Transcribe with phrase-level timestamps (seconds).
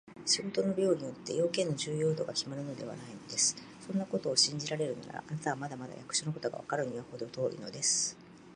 [0.25, 3.55] 仕事の量によって、用件の重要度がきまるのではないのです。
[3.85, 8.17] そんなことを信じられるなら、あなたはまだまだ役所のことがわかるのにはほど遠いのです。